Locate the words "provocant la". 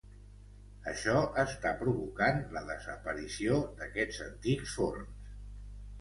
1.83-2.65